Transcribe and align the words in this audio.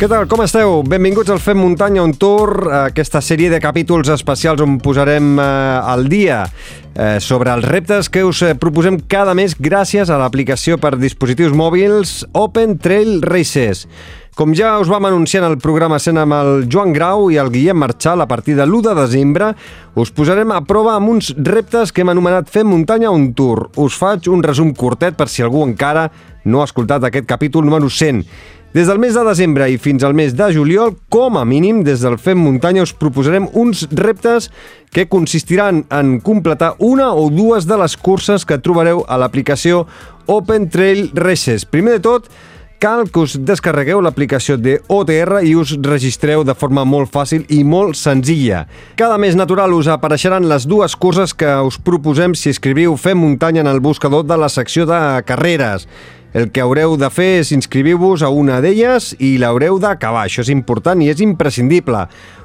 Què 0.00 0.08
tal, 0.08 0.24
com 0.24 0.40
esteu? 0.40 0.78
Benvinguts 0.88 1.28
al 1.28 1.42
Fem 1.44 1.58
Muntanya 1.60 2.00
on 2.00 2.14
Tour, 2.16 2.70
aquesta 2.86 3.20
sèrie 3.20 3.50
de 3.52 3.58
capítols 3.60 4.08
especials 4.08 4.62
on 4.64 4.78
posarem 4.80 5.34
eh, 5.36 5.44
al 5.92 6.06
dia 6.08 6.38
eh, 6.46 7.18
sobre 7.20 7.52
els 7.52 7.66
reptes 7.68 8.08
que 8.08 8.22
us 8.24 8.40
eh, 8.48 8.54
proposem 8.56 8.96
cada 9.12 9.34
mes 9.36 9.52
gràcies 9.60 10.08
a 10.08 10.16
l'aplicació 10.22 10.78
per 10.80 10.94
dispositius 10.96 11.52
mòbils 11.52 12.14
Open 12.32 12.78
Trail 12.80 13.20
Races. 13.28 13.84
Com 14.40 14.54
ja 14.56 14.70
us 14.80 14.88
vam 14.88 15.04
anunciar 15.04 15.42
en 15.42 15.50
el 15.50 15.58
programa 15.60 15.98
sent 16.00 16.16
amb 16.16 16.32
el 16.32 16.64
Joan 16.72 16.94
Grau 16.96 17.26
i 17.28 17.36
el 17.36 17.50
Guillem 17.52 17.76
Marchal 17.76 18.24
a 18.24 18.28
partir 18.30 18.54
de 18.56 18.64
l'1 18.64 18.86
de 18.86 18.94
desembre, 19.02 19.50
us 20.00 20.14
posarem 20.16 20.54
a 20.56 20.62
prova 20.64 20.94
amb 20.96 21.12
uns 21.12 21.34
reptes 21.36 21.92
que 21.92 22.00
hem 22.00 22.14
anomenat 22.14 22.48
Fem 22.48 22.72
Muntanya 22.72 23.12
on 23.12 23.34
Tour. 23.36 23.66
Us 23.76 24.00
faig 24.00 24.32
un 24.32 24.40
resum 24.40 24.72
curtet 24.72 25.20
per 25.20 25.28
si 25.28 25.44
algú 25.44 25.60
encara 25.66 26.08
no 26.48 26.62
ha 26.62 26.70
escoltat 26.70 27.04
aquest 27.04 27.28
capítol 27.28 27.68
número 27.68 27.90
100. 27.92 28.24
Des 28.70 28.86
del 28.86 29.00
mes 29.02 29.16
de 29.18 29.22
desembre 29.26 29.66
i 29.66 29.80
fins 29.82 30.04
al 30.06 30.12
mes 30.14 30.30
de 30.38 30.46
juliol, 30.54 30.92
com 31.10 31.34
a 31.34 31.42
mínim, 31.42 31.80
des 31.82 32.04
del 32.06 32.14
Fem 32.22 32.38
Muntanya 32.38 32.84
us 32.84 32.92
proposarem 32.94 33.48
uns 33.58 33.88
reptes 33.90 34.46
que 34.94 35.08
consistiran 35.10 35.80
en 35.90 36.20
completar 36.22 36.76
una 36.78 37.08
o 37.10 37.26
dues 37.34 37.66
de 37.66 37.80
les 37.80 37.96
curses 37.98 38.46
que 38.46 38.60
trobareu 38.62 39.02
a 39.08 39.18
l'aplicació 39.18 39.88
Open 40.30 40.68
Trail 40.70 41.10
Races. 41.18 41.64
Primer 41.66 41.96
de 41.98 42.04
tot, 42.04 42.28
cal 42.78 43.10
que 43.10 43.24
us 43.26 43.34
descarregueu 43.42 44.04
l'aplicació 44.06 44.54
de 44.54 44.76
OTR 44.86 45.42
i 45.42 45.56
us 45.58 45.74
registreu 45.82 46.46
de 46.46 46.54
forma 46.54 46.86
molt 46.86 47.10
fàcil 47.10 47.42
i 47.50 47.64
molt 47.66 47.98
senzilla. 47.98 48.68
Cada 48.94 49.18
mes 49.18 49.34
natural 49.34 49.74
us 49.74 49.90
apareixeran 49.90 50.46
les 50.46 50.70
dues 50.70 50.94
curses 50.94 51.34
que 51.34 51.58
us 51.66 51.74
proposem 51.74 52.38
si 52.38 52.54
escriviu 52.54 52.94
Fem 52.94 53.18
Muntanya 53.18 53.66
en 53.66 53.74
el 53.74 53.82
buscador 53.82 54.24
de 54.30 54.38
la 54.38 54.48
secció 54.48 54.86
de 54.86 55.02
carreres. 55.26 55.90
El 56.32 56.52
que 56.54 56.62
haureu 56.62 56.94
de 56.94 57.08
fer 57.10 57.40
és 57.40 57.50
inscriviu-vos 57.50 58.22
a 58.22 58.28
una 58.30 58.60
d'elles 58.62 59.16
i 59.18 59.32
l'haureu 59.42 59.80
d'acabar. 59.82 60.28
Això 60.28 60.44
és 60.44 60.52
important 60.54 61.00
i 61.02 61.10
és 61.10 61.22
imprescindible. 61.24 62.04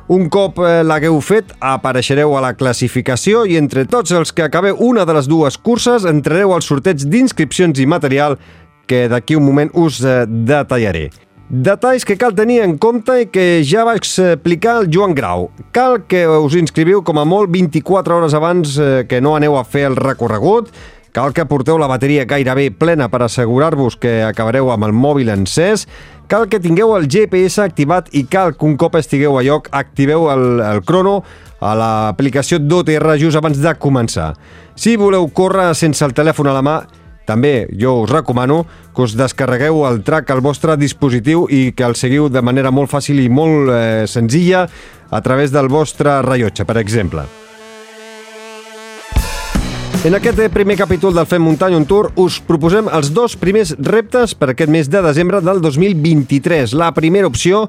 Un 0.09 0.25
cop 0.29 0.57
eh, 0.61 0.81
l'hagueu 0.85 1.19
fet, 1.21 1.53
apareixereu 1.61 2.35
a 2.37 2.41
la 2.41 2.53
classificació 2.57 3.43
i 3.45 3.59
entre 3.61 3.85
tots 3.89 4.13
els 4.13 4.33
que 4.33 4.45
acabeu 4.45 4.77
una 4.81 5.05
de 5.05 5.17
les 5.17 5.29
dues 5.29 5.57
curses 5.57 6.05
entrareu 6.09 6.53
al 6.53 6.65
sorteig 6.65 7.05
d'inscripcions 7.05 7.81
i 7.81 7.85
material 7.89 8.39
que 8.85 9.05
d'aquí 9.09 9.37
un 9.37 9.45
moment 9.45 9.71
us 9.73 10.01
eh, 10.05 10.25
detallaré. 10.25 11.11
Detalls 11.45 12.07
que 12.09 12.17
cal 12.17 12.33
tenir 12.33 12.63
en 12.63 12.71
compte 12.81 13.19
i 13.21 13.27
que 13.29 13.61
ja 13.61 13.83
va 13.85 13.93
explicar 13.99 14.79
el 14.81 14.87
Joan 14.89 15.13
Grau. 15.13 15.51
Cal 15.73 15.99
que 16.09 16.23
us 16.25 16.55
inscriviu 16.57 17.03
com 17.05 17.19
a 17.21 17.25
molt 17.25 17.53
24 17.53 18.17
hores 18.17 18.33
abans 18.33 18.79
eh, 18.81 19.05
que 19.05 19.21
no 19.21 19.35
aneu 19.37 19.59
a 19.59 19.61
fer 19.65 19.85
el 19.91 19.97
recorregut, 19.99 20.73
Cal 21.15 21.31
que 21.31 21.45
porteu 21.47 21.77
la 21.79 21.87
bateria 21.87 22.25
gairebé 22.27 22.73
plena 22.75 23.05
per 23.07 23.21
assegurar-vos 23.23 23.95
que 23.95 24.17
acabareu 24.27 24.67
amb 24.73 24.83
el 24.83 24.91
mòbil 24.91 25.29
encès. 25.31 25.85
Cal 26.27 26.49
que 26.51 26.59
tingueu 26.59 26.91
el 26.97 27.07
GPS 27.07 27.61
activat 27.63 28.09
i 28.11 28.25
cal 28.27 28.51
que 28.57 28.67
un 28.67 28.75
cop 28.75 28.97
estigueu 28.99 29.37
a 29.39 29.43
lloc 29.45 29.69
activeu 29.71 30.27
el, 30.33 30.59
el 30.59 30.81
crono 30.83 31.21
a 31.63 31.71
l'aplicació 31.79 32.59
d'OTR 32.59 33.15
just 33.21 33.39
abans 33.39 33.61
de 33.63 33.73
començar. 33.79 34.33
Si 34.75 34.97
voleu 34.99 35.29
córrer 35.31 35.69
sense 35.79 36.03
el 36.03 36.11
telèfon 36.17 36.51
a 36.51 36.57
la 36.57 36.65
mà, 36.65 36.75
també 37.23 37.69
jo 37.71 38.01
us 38.03 38.11
recomano 38.11 38.65
que 38.91 39.07
us 39.07 39.15
descarregueu 39.15 39.85
el 39.87 40.03
track 40.03 40.35
al 40.35 40.43
vostre 40.43 40.75
dispositiu 40.75 41.47
i 41.47 41.71
que 41.71 41.87
el 41.87 41.95
seguiu 41.95 42.27
de 42.27 42.43
manera 42.43 42.75
molt 42.75 42.91
fàcil 42.91 43.23
i 43.23 43.31
molt 43.31 43.71
eh, 43.71 44.03
senzilla 44.03 44.67
a 45.15 45.23
través 45.23 45.55
del 45.55 45.71
vostre 45.71 46.19
rellotge, 46.27 46.67
per 46.67 46.75
exemple. 46.83 47.23
En 50.05 50.13
aquest 50.13 50.37
primer 50.53 50.75
capítol 50.77 51.15
del 51.17 51.25
Fem 51.25 51.41
Muntanya 51.41 51.79
on 51.79 51.85
Tour 51.89 52.11
us 52.21 52.35
proposem 52.45 52.85
els 52.93 53.07
dos 53.09 53.33
primers 53.41 53.71
reptes 53.87 54.35
per 54.37 54.51
aquest 54.51 54.69
mes 54.69 54.85
de 54.85 54.99
desembre 55.01 55.39
del 55.41 55.63
2023. 55.63 56.75
La 56.77 56.91
primera 56.93 57.25
opció 57.25 57.63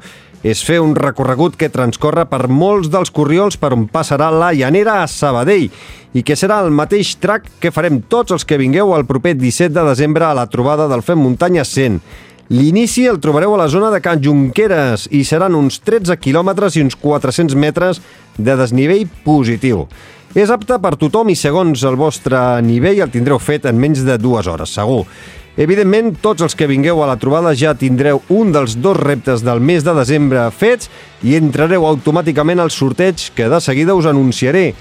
és 0.44 0.60
fer 0.60 0.76
un 0.84 0.92
recorregut 0.92 1.56
que 1.56 1.70
transcorre 1.72 2.26
per 2.28 2.42
molts 2.52 2.90
dels 2.92 3.08
corriols 3.08 3.56
per 3.56 3.70
on 3.72 3.86
passarà 3.88 4.28
la 4.28 4.50
llanera 4.52 4.98
a 5.00 5.06
Sabadell 5.08 5.70
i 6.12 6.20
que 6.20 6.36
serà 6.36 6.58
el 6.60 6.68
mateix 6.76 7.14
track 7.24 7.54
que 7.62 7.72
farem 7.72 8.02
tots 8.04 8.36
els 8.36 8.44
que 8.44 8.60
vingueu 8.60 8.92
el 8.92 9.08
proper 9.08 9.32
17 9.40 9.72
de 9.72 9.86
desembre 9.88 10.28
a 10.28 10.36
la 10.36 10.44
trobada 10.52 10.90
del 10.92 11.00
Fem 11.06 11.24
Muntanya 11.24 11.64
100. 11.64 11.96
L'inici 12.52 13.06
el 13.08 13.16
trobareu 13.18 13.56
a 13.56 13.62
la 13.62 13.70
zona 13.72 13.88
de 13.90 14.02
Can 14.04 14.20
Junqueres 14.20 15.08
i 15.08 15.24
seran 15.24 15.56
uns 15.56 15.80
13 15.80 16.14
quilòmetres 16.20 16.76
i 16.76 16.84
uns 16.84 17.00
400 17.00 17.56
metres 17.56 18.02
de 18.36 18.60
desnivell 18.60 19.08
positiu. 19.24 19.86
És 20.36 20.50
apte 20.52 20.76
per 20.84 20.98
tothom 21.00 21.30
i 21.32 21.34
segons 21.38 21.80
el 21.88 21.94
vostre 21.96 22.36
nivell 22.60 22.98
el 23.00 23.08
tindreu 23.08 23.38
fet 23.40 23.64
en 23.70 23.78
menys 23.80 24.02
de 24.04 24.18
dues 24.20 24.44
hores, 24.44 24.68
segur. 24.68 25.06
Evidentment, 25.56 26.10
tots 26.20 26.44
els 26.44 26.52
que 26.52 26.68
vingueu 26.68 27.00
a 27.00 27.06
la 27.08 27.16
trobada 27.16 27.54
ja 27.56 27.72
tindreu 27.72 28.20
un 28.28 28.50
dels 28.52 28.74
dos 28.84 28.98
reptes 29.00 29.40
del 29.40 29.62
mes 29.64 29.86
de 29.86 29.94
desembre 29.96 30.42
fets 30.52 30.90
i 31.24 31.38
entrareu 31.38 31.86
automàticament 31.88 32.60
al 32.60 32.68
sorteig 32.68 33.30
que 33.32 33.48
de 33.48 33.62
seguida 33.64 33.96
us 33.96 34.04
anunciaré. 34.12 34.74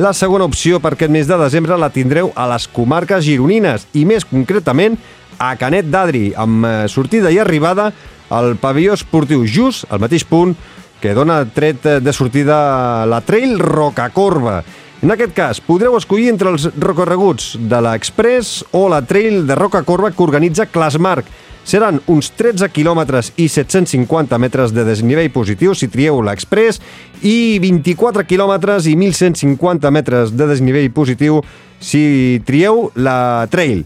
La 0.00 0.14
segona 0.16 0.48
opció 0.48 0.80
per 0.80 0.94
aquest 0.96 1.12
mes 1.12 1.28
de 1.28 1.36
desembre 1.36 1.76
la 1.76 1.92
tindreu 1.92 2.32
a 2.32 2.48
les 2.54 2.64
comarques 2.72 3.26
gironines 3.28 3.84
i 3.92 4.06
més 4.08 4.24
concretament 4.24 4.96
a 5.36 5.52
Canet 5.60 5.92
d'Adri, 5.92 6.30
amb 6.32 6.64
eh, 6.64 6.76
sortida 6.88 7.28
i 7.28 7.36
arribada 7.36 7.90
al 8.32 8.54
pavelló 8.56 8.96
esportiu 8.96 9.44
just 9.44 9.84
al 9.92 10.00
mateix 10.00 10.24
punt 10.24 10.56
que 11.02 11.12
dona 11.12 11.42
tret 11.44 11.84
de 12.00 12.12
sortida 12.16 13.04
la 13.04 13.20
Trail 13.20 13.58
Rocacorba. 13.60 14.62
En 15.02 15.10
aquest 15.10 15.32
cas, 15.34 15.58
podreu 15.58 15.96
escollir 15.98 16.28
entre 16.30 16.52
els 16.52 16.68
recorreguts 16.78 17.56
de 17.58 17.78
l'Express 17.82 18.60
o 18.78 18.84
la 18.86 19.00
Trail 19.02 19.40
de 19.48 19.56
Roca 19.58 19.80
Corba 19.82 20.12
que 20.14 20.22
organitza 20.22 20.68
Clasmarc. 20.70 21.26
Seran 21.66 21.98
uns 22.06 22.28
13 22.38 22.68
quilòmetres 22.70 23.32
i 23.34 23.48
750 23.50 24.38
metres 24.38 24.70
de 24.70 24.84
desnivell 24.86 25.32
positiu 25.34 25.74
si 25.74 25.90
trieu 25.90 26.22
l'Express 26.22 26.78
i 27.26 27.58
24 27.58 28.22
quilòmetres 28.30 28.86
i 28.86 28.94
1.150 28.94 29.90
metres 29.90 30.36
de 30.38 30.46
desnivell 30.46 30.86
positiu 30.94 31.42
si 31.82 32.38
trieu 32.46 32.92
la 32.94 33.48
Trail. 33.50 33.82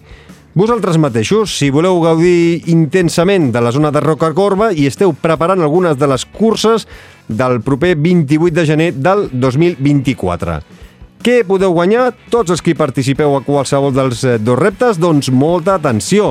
Vosaltres 0.53 1.01
mateixos, 1.01 1.57
si 1.57 1.73
voleu 1.73 1.97
gaudir 2.05 2.61
intensament 2.69 3.55
de 3.57 3.65
la 3.65 3.73
zona 3.73 3.89
de 3.89 4.05
Roca 4.05 4.35
Corba 4.37 4.69
i 4.69 4.85
esteu 4.85 5.17
preparant 5.17 5.65
algunes 5.65 5.97
de 5.97 6.13
les 6.13 6.29
curses 6.29 6.85
del 7.29 7.63
proper 7.65 7.97
28 7.97 8.53
de 8.53 8.67
gener 8.69 8.95
del 9.01 9.31
2024. 9.33 10.61
Què 11.27 11.41
podeu 11.43 11.73
guanyar 11.75 12.13
tots 12.31 12.53
els 12.55 12.61
que 12.63 12.77
participeu 12.79 13.33
a 13.35 13.41
qualsevol 13.43 13.91
dels 13.91 14.21
eh, 14.23 14.37
dos 14.39 14.55
reptes? 14.61 15.01
Doncs 15.03 15.33
molta 15.35 15.75
atenció, 15.75 16.29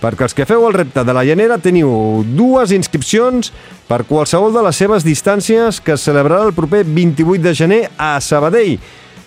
perquè 0.00 0.26
els 0.26 0.34
que 0.34 0.46
feu 0.50 0.66
el 0.66 0.74
repte 0.74 1.04
de 1.06 1.14
la 1.14 1.22
llanera 1.22 1.60
teniu 1.62 2.24
dues 2.26 2.74
inscripcions 2.74 3.52
per 3.86 4.00
qualsevol 4.10 4.50
de 4.50 4.66
les 4.66 4.82
seves 4.82 5.06
distàncies 5.06 5.78
que 5.78 5.94
es 5.94 6.08
celebrarà 6.08 6.48
el 6.48 6.56
proper 6.58 6.82
28 6.82 7.38
de 7.46 7.54
gener 7.54 7.80
a 7.94 8.16
Sabadell. 8.18 8.80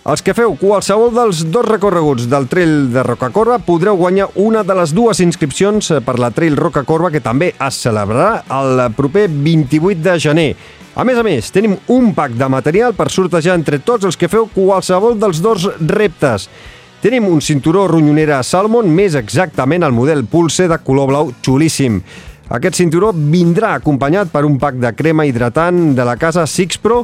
Els 0.03 0.21
que 0.21 0.35
feu 0.35 0.51
qualsevol 0.59 1.15
dels 1.15 1.45
dos 1.47 1.63
recorreguts 1.63 2.27
del 2.27 2.51
Trail 2.51 2.91
de 2.91 3.07
Rocacorba 3.07 3.61
podreu 3.63 3.95
guanyar 3.95 4.33
una 4.35 4.67
de 4.67 4.75
les 4.75 4.91
dues 4.91 5.23
inscripcions 5.23 5.93
per 6.03 6.19
la 6.19 6.35
Trail 6.35 6.59
Rocacorba 6.59 7.07
que 7.15 7.23
també 7.23 7.53
es 7.55 7.79
celebrarà 7.87 8.43
el 8.59 8.89
proper 8.99 9.29
28 9.31 10.09
de 10.11 10.19
gener. 10.27 10.51
A 10.95 11.03
més 11.03 11.17
a 11.19 11.23
més, 11.27 11.49
tenim 11.51 11.73
un 11.91 12.13
pack 12.15 12.37
de 12.39 12.47
material 12.47 12.93
per 12.95 13.09
sortejar 13.11 13.57
entre 13.59 13.81
tots 13.83 14.07
els 14.07 14.15
que 14.15 14.29
feu 14.31 14.45
qualsevol 14.53 15.17
dels 15.19 15.41
dos 15.43 15.65
reptes. 15.91 16.47
Tenim 17.03 17.27
un 17.27 17.41
cinturó 17.43 17.83
ronyonera 17.91 18.37
Salmon, 18.47 18.87
més 18.87 19.17
exactament 19.19 19.83
el 19.83 19.91
model 19.91 20.23
Pulse 20.31 20.69
de 20.71 20.77
color 20.87 21.11
blau 21.11 21.33
xulíssim. 21.43 21.99
Aquest 22.47 22.79
cinturó 22.79 23.11
vindrà 23.11 23.73
acompanyat 23.75 24.31
per 24.31 24.45
un 24.47 24.55
pack 24.61 24.79
de 24.79 24.93
crema 24.95 25.25
hidratant 25.27 25.91
de 25.97 26.05
la 26.07 26.15
casa 26.15 26.47
Six 26.47 26.79
Pro 26.79 27.03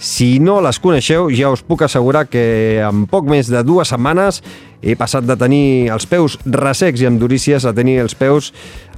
si 0.00 0.38
no 0.40 0.62
les 0.64 0.78
coneixeu, 0.80 1.28
ja 1.28 1.50
us 1.52 1.60
puc 1.60 1.82
assegurar 1.84 2.24
que 2.28 2.80
en 2.80 3.04
poc 3.08 3.26
més 3.28 3.50
de 3.52 3.60
dues 3.64 3.90
setmanes 3.92 4.38
he 4.82 4.96
passat 4.96 5.26
de 5.28 5.36
tenir 5.36 5.90
els 5.92 6.06
peus 6.08 6.38
ressecs 6.44 7.02
i 7.02 7.08
amb 7.08 7.20
durícies 7.20 7.66
a 7.66 7.74
tenir 7.76 7.98
els 8.02 8.16
peus 8.16 8.50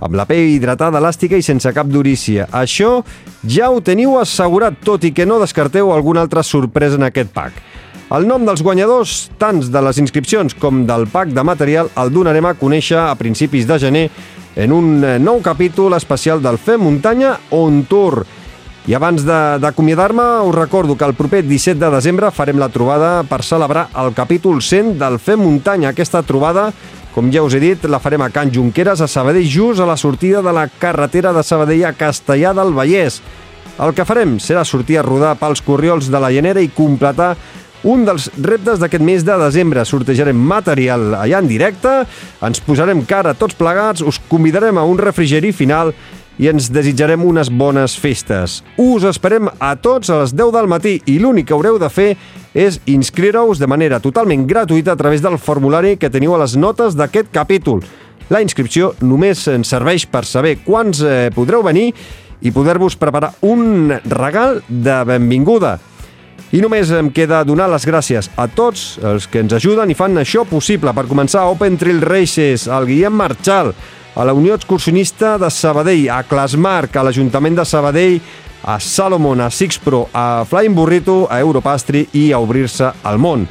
amb 0.02 0.16
la 0.18 0.26
pell 0.26 0.54
hidratada, 0.56 1.00
elàstica 1.02 1.38
i 1.38 1.46
sense 1.46 1.70
cap 1.74 1.90
durícia. 1.90 2.48
Això 2.52 3.00
ja 3.48 3.70
ho 3.70 3.80
teniu 3.82 4.16
assegurat, 4.20 4.78
tot 4.84 5.04
i 5.04 5.12
que 5.14 5.26
no 5.26 5.40
descarteu 5.42 5.92
alguna 5.92 6.22
altra 6.22 6.42
sorpresa 6.42 6.98
en 6.98 7.06
aquest 7.08 7.32
pack. 7.34 7.58
El 8.12 8.26
nom 8.28 8.44
dels 8.44 8.60
guanyadors, 8.60 9.30
tant 9.40 9.62
de 9.72 9.80
les 9.86 9.98
inscripcions 10.02 10.52
com 10.60 10.82
del 10.86 11.06
pack 11.08 11.32
de 11.32 11.44
material, 11.48 11.88
el 11.96 12.12
donarem 12.12 12.44
a 12.44 12.54
conèixer 12.58 12.98
a 13.00 13.14
principis 13.16 13.64
de 13.66 13.78
gener 13.80 14.06
en 14.56 14.72
un 14.76 15.00
nou 15.24 15.40
capítol 15.40 15.96
especial 15.96 16.42
del 16.44 16.58
Fem 16.60 16.82
Muntanya 16.84 17.38
On 17.56 17.82
Tour. 17.88 18.20
I 18.82 18.96
abans 18.98 19.22
d'acomiadar-me, 19.22 20.24
us 20.42 20.54
recordo 20.56 20.96
que 20.98 21.04
el 21.06 21.14
proper 21.14 21.44
17 21.46 21.78
de 21.78 21.90
desembre 21.92 22.32
farem 22.34 22.58
la 22.58 22.66
trobada 22.68 23.22
per 23.22 23.44
celebrar 23.46 23.84
el 23.94 24.10
capítol 24.10 24.58
100 24.58 24.96
del 24.98 25.20
Fem 25.22 25.38
Muntanya. 25.38 25.92
Aquesta 25.92 26.24
trobada, 26.26 26.72
com 27.14 27.30
ja 27.30 27.44
us 27.46 27.54
he 27.54 27.60
dit, 27.62 27.84
la 27.86 28.00
farem 28.02 28.24
a 28.26 28.30
Can 28.34 28.50
Junqueras, 28.50 28.98
a 28.98 29.06
Sabadell, 29.06 29.46
just 29.46 29.78
a 29.78 29.86
la 29.86 29.94
sortida 29.96 30.42
de 30.42 30.50
la 30.52 30.66
carretera 30.66 31.30
de 31.32 31.44
Sabadell 31.46 31.84
a 31.86 31.92
Castellà 31.94 32.50
del 32.58 32.74
Vallès. 32.74 33.20
El 33.78 33.94
que 33.94 34.04
farem 34.04 34.40
serà 34.42 34.64
sortir 34.66 34.98
a 34.98 35.04
rodar 35.06 35.36
pels 35.38 35.62
corriols 35.62 36.10
de 36.10 36.18
la 36.18 36.32
llanera 36.34 36.60
i 36.60 36.72
completar 36.74 37.36
un 37.86 38.02
dels 38.06 38.28
reptes 38.34 38.82
d'aquest 38.82 39.02
mes 39.02 39.22
de 39.22 39.36
desembre. 39.44 39.84
Sortejarem 39.86 40.38
material 40.38 41.14
allà 41.20 41.38
en 41.38 41.46
directe, 41.46 42.00
ens 42.42 42.62
posarem 42.66 43.06
cara 43.06 43.36
tots 43.38 43.54
plegats, 43.54 44.02
us 44.02 44.18
convidarem 44.26 44.74
a 44.78 44.84
un 44.90 44.98
refrigeri 44.98 45.54
final 45.54 45.94
i 46.42 46.48
ens 46.50 46.66
desitjarem 46.74 47.22
unes 47.22 47.46
bones 47.54 47.94
festes. 47.94 48.56
Us 48.80 49.04
esperem 49.06 49.46
a 49.62 49.76
tots 49.78 50.10
a 50.10 50.16
les 50.24 50.32
10 50.34 50.50
del 50.56 50.66
matí 50.66 50.96
i 51.06 51.20
l'únic 51.22 51.46
que 51.46 51.54
haureu 51.54 51.78
de 51.78 51.86
fer 51.86 52.16
és 52.50 52.80
inscriure-us 52.90 53.60
de 53.62 53.68
manera 53.70 54.00
totalment 54.02 54.42
gratuïta 54.50 54.96
a 54.96 54.98
través 54.98 55.22
del 55.22 55.38
formulari 55.38 55.94
que 55.96 56.10
teniu 56.10 56.34
a 56.34 56.40
les 56.42 56.56
notes 56.58 56.98
d'aquest 56.98 57.30
capítol. 57.30 57.84
La 58.32 58.42
inscripció 58.42 58.90
només 59.06 59.44
ens 59.52 59.70
serveix 59.70 60.08
per 60.10 60.24
saber 60.26 60.56
quants 60.66 61.04
eh, 61.06 61.30
podreu 61.30 61.62
venir 61.62 61.92
i 62.42 62.50
poder-vos 62.50 62.98
preparar 62.98 63.36
un 63.46 63.94
regal 64.10 64.64
de 64.66 64.98
benvinguda. 65.06 65.76
I 66.52 66.58
només 66.60 66.90
em 66.90 67.14
queda 67.14 67.44
donar 67.46 67.70
les 67.70 67.86
gràcies 67.86 68.32
a 68.34 68.48
tots 68.50 68.98
els 68.98 69.30
que 69.30 69.44
ens 69.46 69.54
ajuden 69.54 69.94
i 69.94 69.96
fan 69.96 70.18
això 70.18 70.42
possible. 70.44 70.90
Per 70.90 71.06
començar, 71.06 71.46
Open 71.54 71.78
Trail 71.78 72.02
Races, 72.02 72.66
al 72.66 72.90
Guillem 72.90 73.14
Marchal, 73.14 73.70
a 74.14 74.24
la 74.24 74.32
Unió 74.32 74.54
Excursionista 74.54 75.38
de 75.38 75.50
Sabadell, 75.50 76.08
a 76.10 76.22
Clasmarc, 76.22 76.96
a 76.96 77.04
l'Ajuntament 77.06 77.56
de 77.56 77.64
Sabadell, 77.64 78.20
a 78.64 78.78
Salomon, 78.78 79.40
a 79.40 79.50
Sixpro, 79.50 80.08
a 80.12 80.44
Flying 80.48 80.74
Burrito, 80.74 81.26
a 81.30 81.40
Europastri 81.40 82.06
i 82.12 82.30
a 82.32 82.38
Obrir-se 82.38 82.92
al 83.02 83.18
món. 83.18 83.48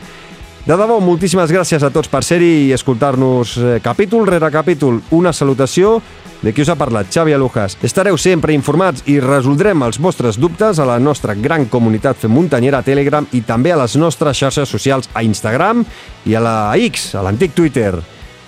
De 0.61 0.77
debò, 0.77 0.99
moltíssimes 1.01 1.49
gràcies 1.49 1.81
a 1.81 1.89
tots 1.89 2.09
per 2.11 2.21
ser-hi 2.21 2.67
i 2.67 2.73
escoltar-nos 2.75 3.55
eh, 3.57 3.79
capítol 3.81 4.27
rere 4.29 4.51
capítol. 4.53 4.99
Una 5.09 5.33
salutació 5.33 5.95
de 6.41 6.53
qui 6.53 6.61
us 6.61 6.69
ha 6.69 6.77
parlat, 6.77 7.09
Xavi 7.09 7.33
Alujas. 7.33 7.79
Estareu 7.81 8.17
sempre 8.17 8.53
informats 8.53 9.01
i 9.09 9.19
resoldrem 9.21 9.81
els 9.81 9.97
vostres 10.01 10.37
dubtes 10.37 10.77
a 10.77 10.85
la 10.85 10.99
nostra 11.01 11.33
gran 11.33 11.65
comunitat 11.65 12.21
fem 12.21 12.33
muntanyera 12.33 12.81
a 12.81 12.85
Telegram 12.85 13.25
i 13.33 13.41
també 13.41 13.73
a 13.73 13.81
les 13.81 13.97
nostres 13.97 14.37
xarxes 14.37 14.69
socials 14.69 15.09
a 15.13 15.25
Instagram 15.25 15.81
i 16.29 16.37
a 16.37 16.41
la 16.45 16.57
X, 16.77 17.15
a 17.17 17.25
l'antic 17.25 17.57
Twitter. 17.57 17.95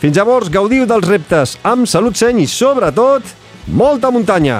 Fins 0.03 0.17
llavors, 0.19 0.49
gaudiu 0.51 0.83
dels 0.83 1.05
reptes 1.07 1.53
amb 1.63 1.87
salut 1.87 2.19
seny 2.19 2.41
i, 2.43 2.47
sobretot, 2.51 3.23
molta 3.71 4.11
muntanya! 4.11 4.59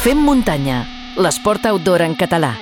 Fem 0.00 0.24
muntanya, 0.24 0.86
l'esport 1.20 1.68
outdoor 1.68 2.08
en 2.08 2.16
català 2.16 2.54